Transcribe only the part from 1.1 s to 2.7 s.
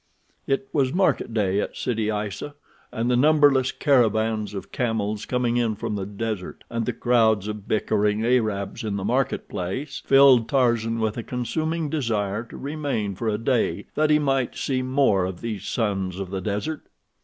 day at Sidi Aissa,